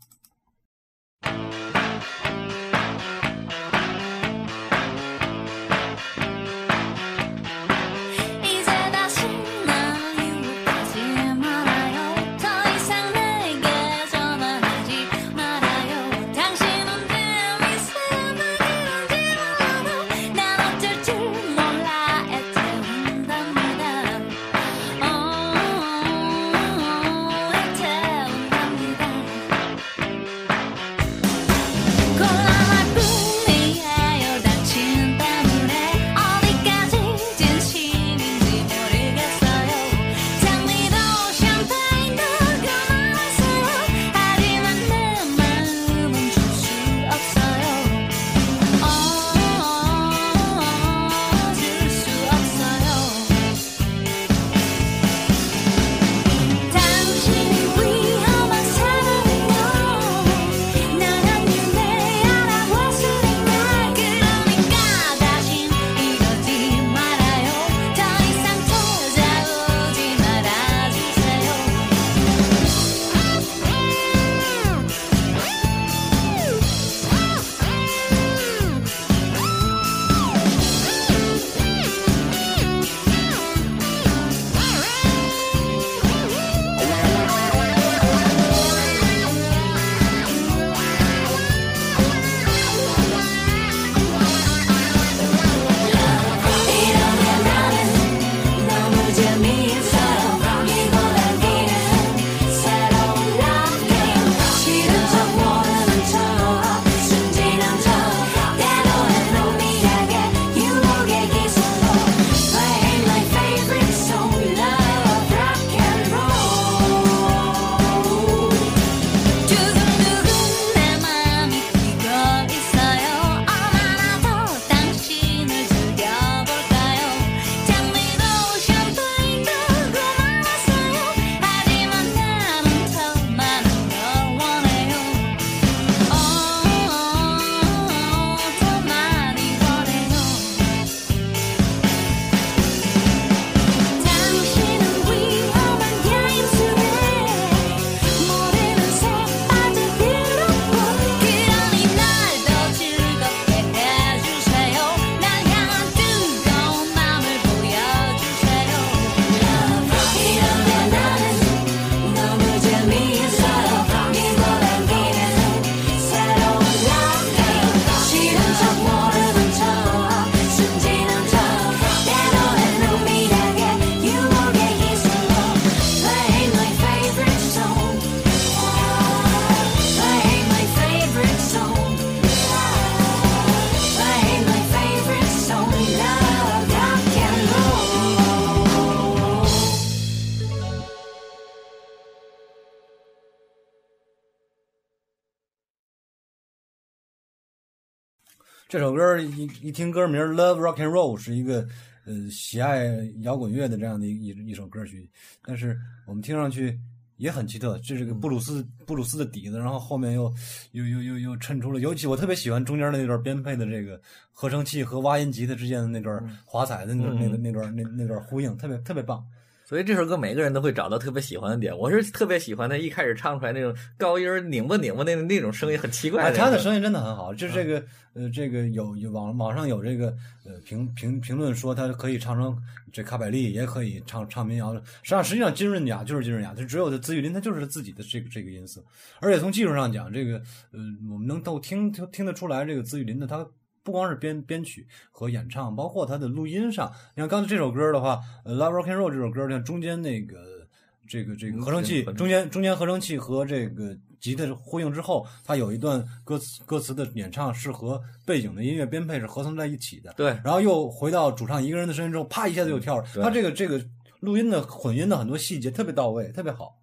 [198.68, 201.68] 这首歌一一听歌名《Love Rock and Roll》是一个
[202.04, 202.88] 呃喜爱
[203.22, 205.08] 摇滚乐的这样的一一一首歌曲，
[205.44, 206.76] 但是我们听上去
[207.18, 210.34] 也很奇特，这是个布鲁斯布鲁斯的底子，然后后面又
[210.72, 214.02] 又又又又衬出了，尤其我特别喜欢中间的那段编配的这个
[214.32, 219.24] 合成器和挖音吉他之间的那段华彩的那段、那个那段那那段呼应，特别特别棒。
[219.66, 221.76] 所以这首歌每个人都会找到特别喜欢的点。
[221.76, 232.56] 我是特别喜欢他一开始唱出来那种高音儿拧巴拧巴那那种声音，很奇怪哎，他的声音真的很好，就是这个呃，这个有有网网上有这个呃评评评论说他可以唱成
[232.94, 234.72] 这卡百利，也可以唱唱民谣。
[234.76, 238.84] 实际上，实际上金润雅就是金润雅，就只有这资玉林他就是他自己的这个这个音色。
[239.20, 240.38] 而且从技术上讲，这个
[240.74, 243.46] 呃，我们能都听听听得出来，这个资玉林的他。
[243.86, 250.68] 不光是编编曲和演唱，包括他的录音上，你看刚才这首歌的话，呃，《Love Rock and Roll》这首歌，像中间那个
[251.08, 260.30] 这个这个合成器，嗯中间中间合成器和这个吉他呼应之后，它有一段歌词歌词的演唱是和背景的音乐编配是合成在一起的，对。
[260.44, 263.22] 然后又回到主唱一个人的声音之后，啪一下子又跳了，对。
[263.22, 263.80] 他这个这个
[264.20, 266.76] 录音的混音的很多细节特别到位，特别好。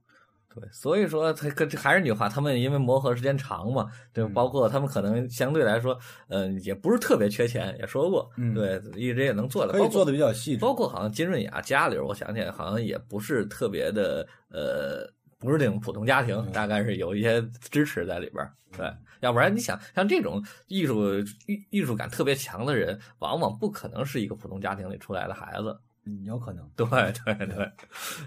[0.55, 5.99] 对，所以说他跟这还是那句话，他们因为磨合时间长嘛，对，嗯包括他们可能相对来说，
[6.29, 18.53] 嗯、也不是特别缺钱，也说过，嗯对，一直也能做的，可以做的比较细致，包括好像金润雅家里，我想起来好像也不是特别的，呃，不是那种普通家庭，嗯大概是有一些支持在里边儿。
[18.77, 18.91] 对，
[19.21, 25.79] 要不然你想像这种艺术艺艺术感特别强的人，往往不可能是一个普通家庭里出来的孩子。
[26.05, 26.69] 嗯，有可能。
[26.77, 27.71] 对对对，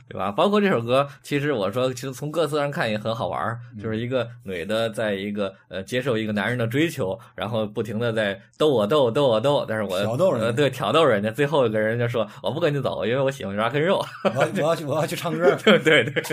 [0.08, 0.32] 对吧？
[0.32, 14.06] 包括这首歌，其实我说，其实从歌词上看也很好玩儿，就是一个女的在一个呃接受一个男人的追求，然后不停的在逗我逗我逗我逗，但是我挑逗人呃对挑逗人家，最后跟人家说我不跟你走，因为我喜欢 rock and roll。
[14.24, 16.24] 我要我要去我要去唱歌， 对对对，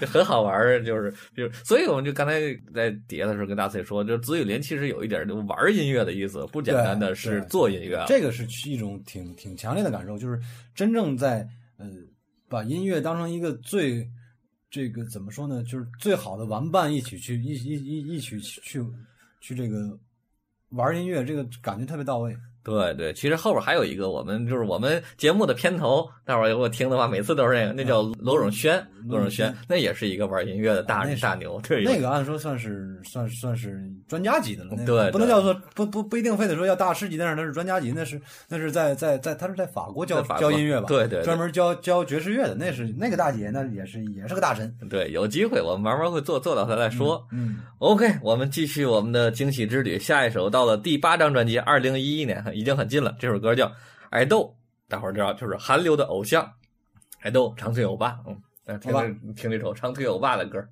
[0.00, 2.40] 就 很好玩儿，就是就是，所以我们就刚才
[2.74, 8.06] 在底下的时候跟大 C 说，就紫雨林其实有一点就玩音乐的意思，不简单的是做音乐了。
[8.08, 10.40] 这个是一种挺挺强烈的感受，就是
[10.74, 11.90] 真正在呃
[12.48, 14.10] 把音乐当成一个最
[14.70, 18.84] 这个怎么说呢，就是最好的玩伴一起去一一一一起去
[19.40, 19.98] 去这个
[20.70, 22.36] 玩音乐，这个感觉特别到位。
[22.66, 44.74] 对对，其实后边还有一个，我们就是我们节目的片头，待会儿如果听的话，每次都是那个，那叫罗永轩，罗永轩，那也是一个玩音乐的大大牛，对，那个按说算是算算是专家级的了，那对对不能叫做不不不一定非得说要大师级，但是他是专家级，那是那是在在在他是在法国教法国教音乐吧，对对对专门教教爵士乐的，那是那个大姐，那也是也是个大神。
[44.90, 47.24] 对，有机会我们慢慢会做做到他再说。
[47.30, 53.14] 嗯，OK，我们继续我们的惊喜之旅，下一首到了第八张专辑，二零一一年已经很近了。
[53.18, 53.66] 这首歌叫
[54.10, 54.42] 《爱豆》，
[54.90, 56.50] 大伙儿知道就是韩流的偶像，
[57.20, 58.18] 爱豆长腿欧巴。
[58.26, 60.66] 嗯，来听听这首长腿欧巴的歌。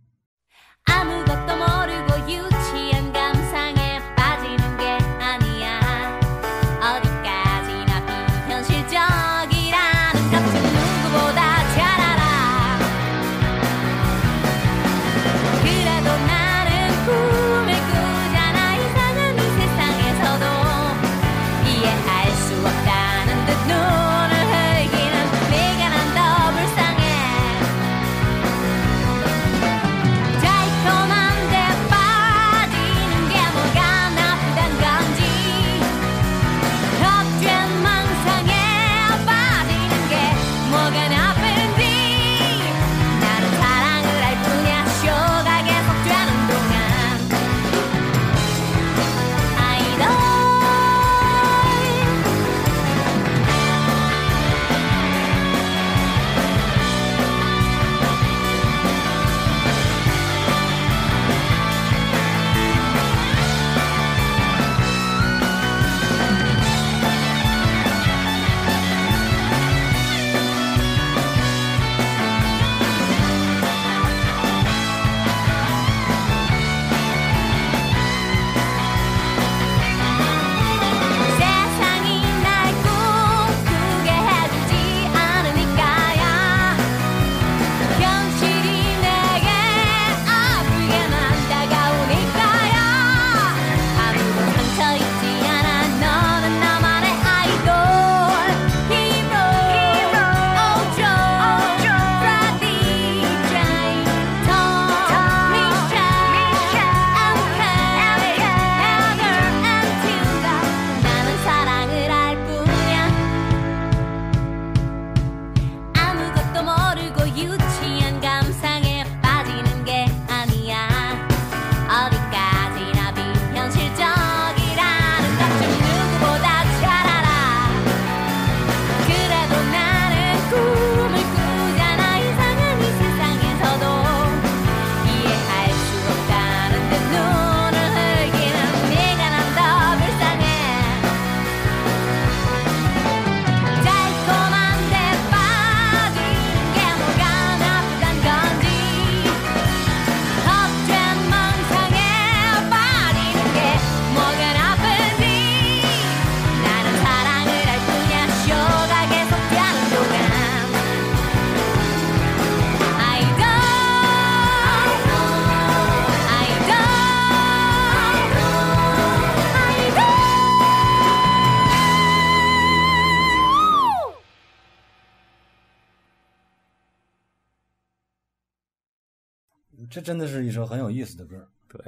[179.95, 181.36] 这真的是一首很有意思的歌。
[181.68, 181.80] 对，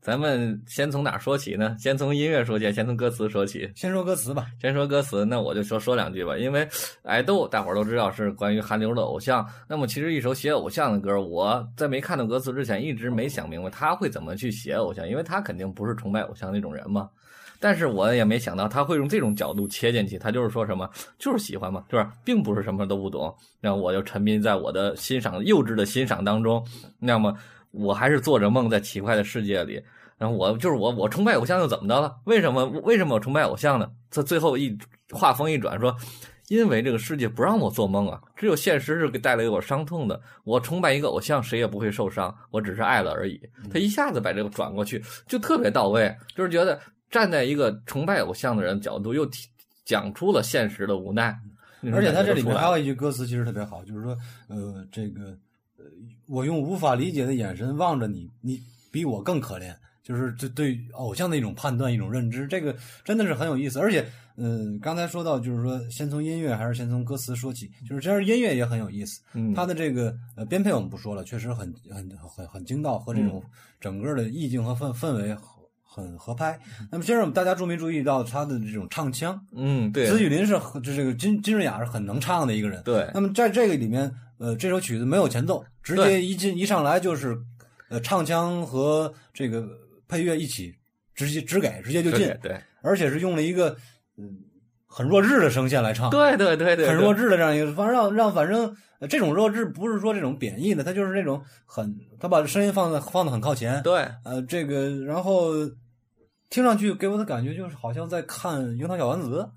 [0.00, 1.76] 咱们先从哪儿说起呢？
[1.78, 3.70] 先从音乐说起，先从歌词说起。
[3.76, 6.38] 先说歌词吧，先说歌词，那我就说说两句吧。
[6.38, 6.66] 因为
[7.02, 17.10] 爱豆大伙儿都知道是关于韩流的偶像，那么其实一首写偶像的歌，我在没看到歌词之前，一直没想明白他会怎么去写偶像，因为他肯定不是崇拜偶像那种人嘛。
[17.64, 20.86] 但是我也没想到他会用这种角度切进去，他就是说什么，
[21.18, 22.12] 就是喜欢嘛，是吧？
[22.22, 23.34] 并不是什么都不懂。
[23.58, 26.62] 那我就沉迷在我的欣赏幼稚的欣赏当中，
[26.98, 27.34] 那么
[27.70, 29.82] 我还是做着梦在奇怪的世界里。
[30.18, 32.14] 然后我就是我，我崇拜偶像又怎么的了？
[32.24, 33.90] 为什么为什么我崇拜偶像呢？
[34.10, 34.76] 他最后一
[35.10, 35.96] 话锋一转说，
[36.48, 40.20] 因为这个世界不让我做梦啊，只有现实是给带来给我伤痛的。
[40.44, 43.40] 我崇拜一个偶像，谁也不会受伤，我只是爱了而已。
[43.72, 46.78] 他一下子把这个转过去，就特别到位，就是觉得
[47.14, 49.46] 站在一个崇拜偶像的人角度，又提
[49.84, 51.32] 讲出了现实的无奈。
[51.92, 55.26] 而且他这里面还有有一句歌词其实特别好，就是说，呃，这个，
[55.78, 55.84] 呃，
[56.26, 58.60] 我用无法理解的眼神望着你，你
[58.90, 63.78] 比我更可怜，就是这对偶像的一种判断、一种认知，这个真的是很有意思。
[63.78, 64.04] 而且，
[64.36, 69.20] 嗯、刚才说到，就是说，先从音乐还是先从歌词说起，就是其实音乐也很有意思。
[69.34, 73.40] 嗯它的这个呃编配我们不说了，确实很很很很精到，和这种
[73.80, 75.36] 整个的意境和氛氛围
[75.94, 76.58] 很很合拍。
[76.90, 79.40] 那么，先生，大家注没注意到他的这种唱腔？
[79.54, 80.06] 嗯，对。
[80.06, 82.82] 紫雨林是很这这个金金瑞雅是很能唱的一个人。
[82.82, 83.08] 对。
[83.14, 87.36] 那么在这个里面，呃，这首曲子没有前奏，直接一进一上来就是，
[87.90, 89.64] 呃，唱腔和这个
[90.08, 90.74] 配乐一起
[91.14, 92.60] 直接直给，直接就进，对。
[92.82, 93.76] 而且是用了一个
[94.18, 94.36] 嗯
[94.86, 98.66] 很弱智的声线来唱，对对对对，很弱智的这样一个，反正让让反正、
[99.00, 104.06] 呃这种弱智不是说这种贬义的，他就是那种很他把声音放在放的很靠前，对。
[104.24, 105.52] 呃，这个然后
[106.54, 109.50] 听上去给我的感觉就是好像在看《樱桃小丸子》，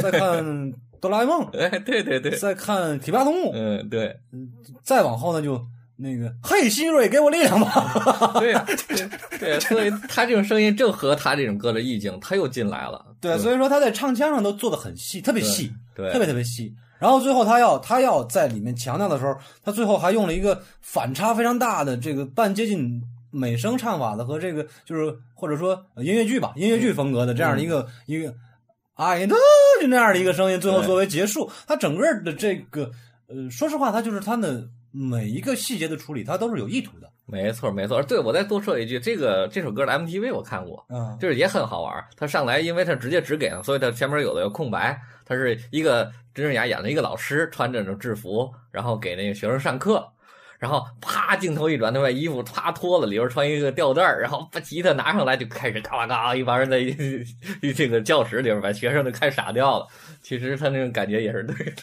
[0.00, 4.16] 在看哆啦 A 梦，哎对对对，在看体巴动物，嗯对。
[4.82, 5.62] 再往后呢就
[5.98, 8.54] 那个嘿希瑞给我力量吧， 对
[8.88, 13.04] 对对，所以他这种声音正合他这种歌的意境，他又进来了。
[13.20, 16.10] 对，所以说他在唱腔上都做的很细，特别细，对。
[16.10, 16.74] 特别特别细。
[16.98, 28.34] 然后最后他要他要在里面强调的时候，他最后还用了一个反差非常大的这个半接近美声唱法的和这个就是或者说呃音乐剧吧，音乐剧风格的这样的一个、一个
[28.94, 29.34] 哎的
[29.80, 31.50] 就那样的一个声音，最后作为结束。
[31.66, 32.90] 它整个的这个
[33.28, 37.08] 呃，说实话，它就是它的每一个细节的处理，它都是有意图的。
[37.30, 38.02] 没错没错。
[38.02, 42.06] 对，我再多说一句，这个这首歌的 MTV 我看过，嗯，就是也很好玩儿。
[42.16, 44.98] 他上来，因为他直接只给了，所以他前面有的有空白。
[45.26, 50.02] 他是一个真人雅演的一个老师，穿着那种制服，然后给那个学生上课。
[50.58, 56.94] 然后啪，镜头一转，他把衣服啪脱了，里边穿一个吊带儿，然后把吉他拿上来就开始嘎啦嘎啦，一帮人在一
[57.62, 59.86] 一 这个教室里边把学生都看傻掉了。
[60.20, 61.82] 其实他那种感觉也是对的。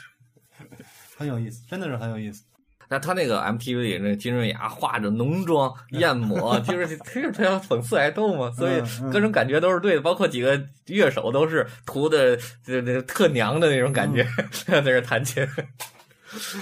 [1.17, 2.43] 很有意思，真的是很有意思。
[2.88, 8.80] 那他那个 MTV 里那金润雅化着浓妆艳抹，就是他他要讽刺爱豆嘛，所以
[9.11, 14.23] 各种感觉都是对的，包括几个乐手都是涂的这这特娘的那种感觉，
[14.67, 15.43] 在那弹琴，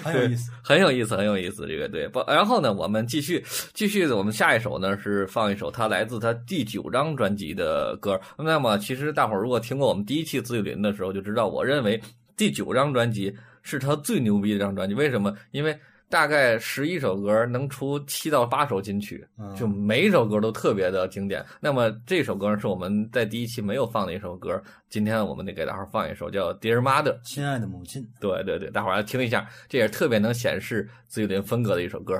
[0.04, 0.52] 很有意思。
[0.64, 1.68] 很有意思，很有意思。
[1.68, 3.44] 这个对，不然后呢，我们继续
[3.74, 8.20] 继续，我们下一首呢是放一首他来自他第九张专辑的歌。
[8.38, 12.02] 那么其实大伙儿如果听过我们第一期自雨林的时候，就知道我认为
[12.36, 14.96] 第九张专辑是他最牛逼的一张专辑。
[14.96, 15.34] 为什么？
[15.52, 15.78] 因为
[16.10, 21.44] 大概十一首歌能出七到八首金曲，嗯就每一首歌都特别的经典。
[21.60, 27.14] 那么这首歌是我们在第一期没有放的一首歌，今天我们得给大伙儿放一首叫《Dear Mother》。
[27.24, 32.16] 亲爱的母亲，对对对，大伙儿来听一下，这也是特别能显示自由林风格的一首歌。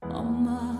[0.00, 0.79] 엄마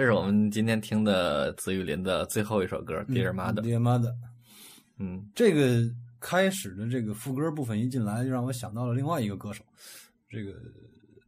[0.00, 3.60] 这是我们今天听的紫雨林的最后一首歌《Dear Mother》。
[3.62, 4.14] Dear Mother，，
[4.96, 5.86] 嗯，这个
[6.18, 9.62] 开始的这个副歌部分一进来，就让我想到了另外一个歌手，
[10.30, 10.54] 这个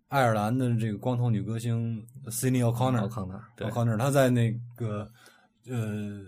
[0.08, 3.02] 爱尔兰的这个光头女歌星 Cindy O'Connor。
[3.02, 5.06] 我看看，对，O'Connor，她在那个
[5.68, 6.22] 呃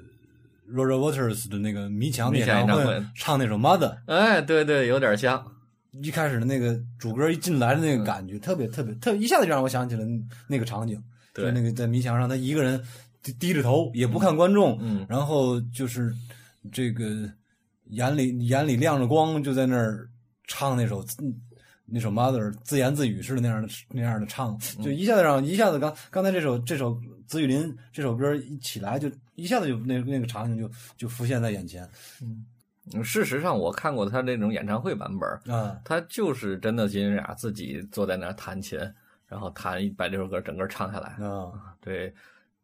[0.70, 5.42] Roger Waters 的那个迷墙迷演唱会墙演唱会唱那首 Mother，哎，对对，有点像，
[5.92, 10.04] 一开始的那个主歌一进来的那个感觉，特别特别特，一下子就让我想起了
[10.46, 11.02] 那个场景，
[11.34, 11.44] 对。
[11.44, 12.82] 就那个在迷墙上，他一个人
[13.22, 15.04] 低低着头，也不看观众，嗯。
[15.08, 16.14] 然后就是
[16.72, 17.30] 这个
[17.90, 20.08] 眼里眼里亮着光，就在那儿
[20.46, 21.34] 唱那首嗯
[21.86, 31.86] 那首 Mother 自言自语似的那样的那样的唱，就一下子让一下子刚刚才这首这首紫雨林这首歌一起来，就一下子就那那个场景就就浮现在眼前
[32.22, 32.46] 嗯。
[33.02, 38.78] 事实上，我看过他那种演唱会版本，啊，他就是真的金雅自己坐在那儿弹琴，
[39.34, 41.08] 然后弹把这首歌整个唱下来。
[41.26, 42.14] 啊，对，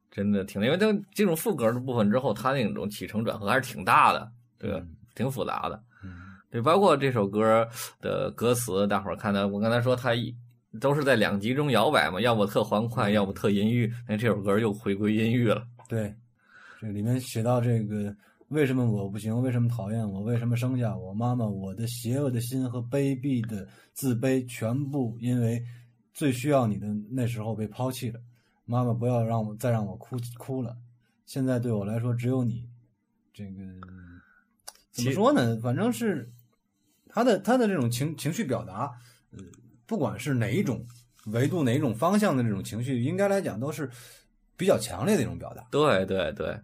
[0.08, 4.78] 真的挺，因为他进入副歌的部分之后，他那种起承转合还是挺大的，对吧？
[4.78, 5.82] 嗯挺复杂的。
[6.04, 6.12] 嗯
[6.50, 7.68] 对，包括这首歌
[8.00, 10.32] 的歌词，大伙儿看到，我刚才说它一
[10.80, 13.92] 都是在两极中摇摆嘛，要不特欢快，要不特阴郁。
[14.08, 15.66] 那这首歌又回归阴郁了。
[15.88, 16.14] 对，
[16.80, 18.14] 这里面写到这个
[18.48, 25.62] 为什么我不行，为什么讨厌我，为什么生下我妈妈，我的邪恶的心和卑鄙的自卑，全部因为
[26.20, 28.20] 最需要你的那时候被抛弃了。
[28.66, 30.76] 妈妈，不要让我再让我哭哭了。
[31.24, 32.68] 现在对我来说只有你。
[33.32, 33.62] 这个
[34.90, 35.58] 怎么说呢？
[35.62, 36.30] 反正是
[37.08, 38.92] 他的他的这种情情绪表达，
[39.30, 39.38] 呃，
[39.86, 40.84] 不管是哪一种
[41.24, 43.90] 维度、哪一种方向的这种情绪，应该来讲都是
[44.58, 45.66] 比较强烈的一种表达。
[45.70, 46.60] 对对对，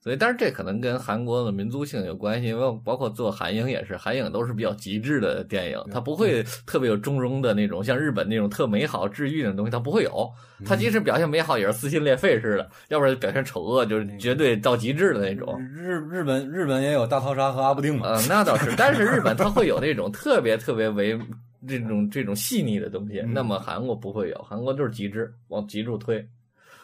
[0.00, 10.30] 所以，但是这可能跟韩国的民族性有关系，因为包括做韩影也是，韩影都是比较极致的电影，它不会特别有中庸的那种，像日本那种特美好治愈的东西，它不会有。
[10.64, 15.60] 它即使表现美好，也是撕心裂肺似的，要不然表现丑恶就是绝对到极致的那种。
[15.60, 21.18] 日日本日本也有大逃杀和阿布定嘛，嗯，那倒是， 但是日本它会有那种特别特别为
[21.66, 26.24] 这种这种细腻的东西，那么韩国不会有，韩国就是极致，往极致推。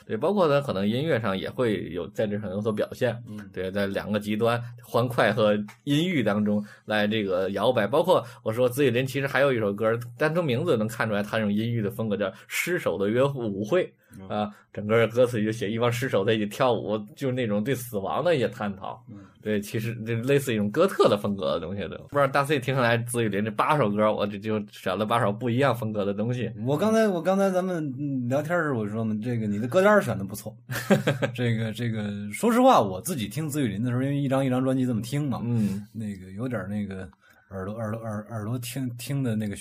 [0.07, 7.87] 对，包括他可能音乐上也会有在这上有所表现，嗯对，在两个极端欢快和阴郁当中来这个摇摆。
[7.87, 13.85] 包括我说紫雨林其实还有一首歌，单从名字能看出来他这种阴郁的风格，叫《失手的约舞会》
[14.29, 19.03] 啊，整个歌词就写一帮尸首在一起跳舞，就是那种对死亡的一些探讨。
[19.43, 21.99] 对，其实这类似一种哥特的风格的东西的。
[22.09, 26.51] 不知道大 C 听下来紫雨林这八首歌，我这就选了八首不一样风格的东西。
[26.65, 30.57] 我刚才我刚才咱们嗯聊天时我说嘛，这个你的歌单选的不错，
[31.35, 37.07] 这个这个说实话，我自己听紫雨林的时候，因为一张一张专辑这么听嘛，嗯，那个有点那个
[37.55, 39.55] 耳朵耳朵耳耳朵听听的那个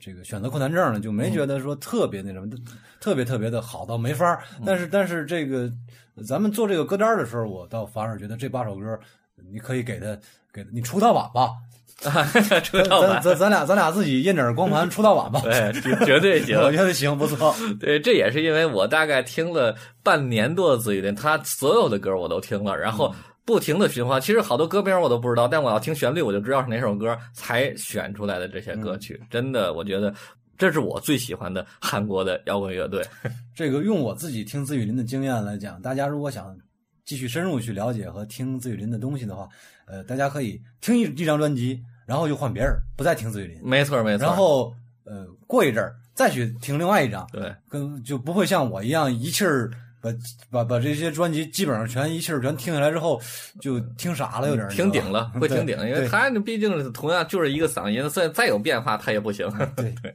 [0.00, 2.48] 这个选择困难症呢，就没觉得说特别那什么，
[3.00, 4.40] 特别特别的好到没法儿。
[4.64, 5.70] 但是但是这个
[6.26, 8.98] 咱们做这个歌单的时候，我倒反而觉得这八首歌
[9.50, 10.16] 你可以给他
[10.52, 11.52] 给你出道版吧，
[12.62, 15.40] 出道版，咱咱咱俩咱俩自己印点光盘出道版吧。
[15.44, 16.56] 对，绝绝对行。
[16.62, 17.54] 我觉得行，不错。
[17.78, 23.14] 对，这也是因为我大概听了半年多的紫雨林，他所有的歌我都听了，然后
[23.50, 24.20] 不停的循环。
[24.20, 29.20] 其实好多歌名我都不知道，但我要听旋律，我就知道是哪首歌，才选出来的这些歌曲。
[29.28, 30.14] 真的，我觉得
[30.56, 33.04] 这是我最喜欢的韩国的摇滚乐队。
[33.52, 36.56] 这个用我自己听紫雨林的经验来讲，大家如果想
[37.04, 39.48] 继续深入去了解和听紫雨林的东西的话，
[39.88, 44.24] 呃，大家可以听一一张专辑，然后就换别人，不再听紫雨林，没错，没错。
[44.24, 44.72] 然后
[45.04, 49.68] 呃，过一阵儿再去听另外一张，对，跟就不会像我一样一气儿
[50.00, 50.10] 把
[50.50, 53.20] 把把这些专辑基本上全一气儿全听下来之后，
[53.60, 59.48] 就听傻了，有点儿听顶了，会听顶，因为对他毕竟是同样就是一个嗓音，再再有变化他也不行。
[59.76, 60.14] 对 对。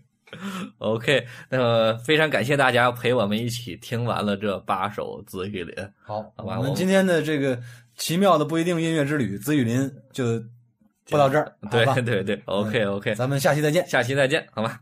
[0.80, 5.76] OK，那么非常感谢大家陪我们一起听完了这八首紫雨林。
[6.04, 7.58] 好，好吧我们今天的这个
[7.96, 10.44] 奇妙的不一定音乐之旅，紫雨林就
[11.10, 13.88] 播到这儿，对对对，OK OK，咱们下期再见。
[13.88, 14.82] 下期再见，好吧。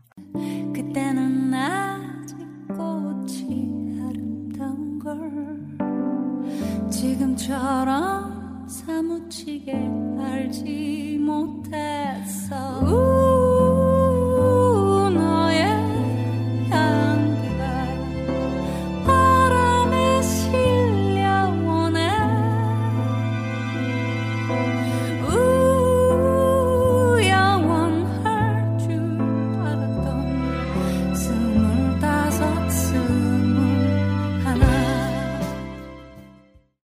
[7.04, 9.74] 지금처럼 사무치게
[10.18, 12.80] 알지 못했어